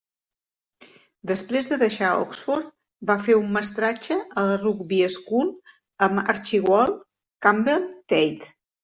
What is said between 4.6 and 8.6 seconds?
Rugby School amb Archibald Campbell Tait.